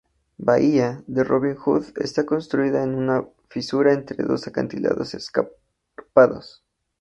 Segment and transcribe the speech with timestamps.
[0.39, 6.63] Bahía de Robin Hood está construida en una fisura entre dos acantilados escarpados.